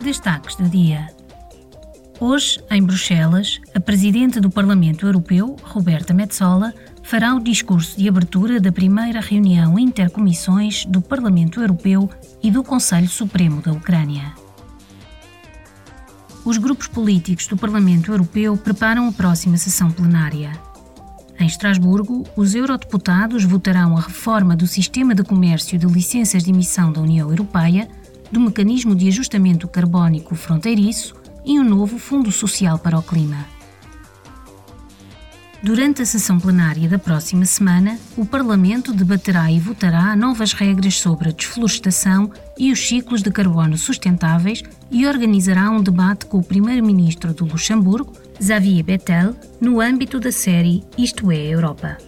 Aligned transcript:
Destaques 0.00 0.54
do 0.54 0.68
dia. 0.68 1.08
Hoje, 2.20 2.60
em 2.70 2.82
Bruxelas, 2.82 3.60
a 3.74 3.80
Presidente 3.80 4.38
do 4.38 4.48
Parlamento 4.48 5.06
Europeu, 5.06 5.56
Roberta 5.62 6.14
Metsola, 6.14 6.72
fará 7.02 7.34
o 7.34 7.40
discurso 7.40 7.98
de 7.98 8.08
abertura 8.08 8.60
da 8.60 8.70
primeira 8.70 9.20
reunião 9.20 9.76
intercomissões 9.76 10.84
do 10.84 11.00
Parlamento 11.00 11.60
Europeu 11.60 12.08
e 12.40 12.50
do 12.50 12.62
Conselho 12.62 13.08
Supremo 13.08 13.60
da 13.60 13.72
Ucrânia. 13.72 14.32
Os 16.44 16.58
grupos 16.58 16.86
políticos 16.86 17.48
do 17.48 17.56
Parlamento 17.56 18.12
Europeu 18.12 18.56
preparam 18.56 19.08
a 19.08 19.12
próxima 19.12 19.56
sessão 19.56 19.90
plenária. 19.90 20.52
Em 21.40 21.46
Estrasburgo, 21.46 22.24
os 22.36 22.54
eurodeputados 22.54 23.44
votarão 23.44 23.96
a 23.96 24.00
reforma 24.00 24.56
do 24.56 24.66
sistema 24.66 25.14
de 25.14 25.24
comércio 25.24 25.78
de 25.78 25.86
licenças 25.86 26.44
de 26.44 26.50
emissão 26.50 26.92
da 26.92 27.00
União 27.00 27.30
Europeia, 27.30 27.88
do 28.30 28.40
mecanismo 28.40 28.94
de 28.94 29.08
ajustamento 29.08 29.66
carbónico 29.68 30.34
fronteiriço 30.34 31.14
e 31.44 31.58
um 31.58 31.64
novo 31.64 31.98
Fundo 31.98 32.30
Social 32.30 32.78
para 32.78 32.98
o 32.98 33.02
Clima. 33.02 33.46
Durante 35.60 36.02
a 36.02 36.06
sessão 36.06 36.38
plenária 36.38 36.88
da 36.88 37.00
próxima 37.00 37.44
semana, 37.44 37.98
o 38.16 38.24
Parlamento 38.24 38.92
debaterá 38.92 39.50
e 39.50 39.58
votará 39.58 40.14
novas 40.14 40.52
regras 40.52 40.94
sobre 41.00 41.30
a 41.30 41.32
desflorestação 41.32 42.30
e 42.56 42.70
os 42.70 42.86
ciclos 42.86 43.22
de 43.22 43.30
carbono 43.30 43.76
sustentáveis 43.76 44.62
e 44.88 45.04
organizará 45.04 45.68
um 45.68 45.82
debate 45.82 46.26
com 46.26 46.38
o 46.38 46.44
Primeiro-Ministro 46.44 47.34
do 47.34 47.44
Luxemburgo, 47.44 48.12
Xavier 48.40 48.84
Bettel, 48.84 49.34
no 49.60 49.80
âmbito 49.80 50.20
da 50.20 50.30
série 50.30 50.84
Isto 50.96 51.32
é 51.32 51.38
Europa. 51.38 51.98